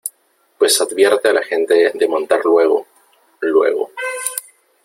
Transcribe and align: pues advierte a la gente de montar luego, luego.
pues 0.57 0.81
advierte 0.81 1.27
a 1.29 1.33
la 1.33 1.43
gente 1.43 1.91
de 1.93 2.07
montar 2.07 2.43
luego, 2.43 2.87
luego. 3.41 3.91